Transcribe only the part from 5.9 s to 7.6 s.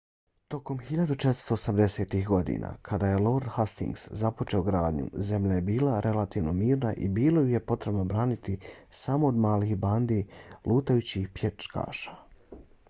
relativno mirna i bilo ju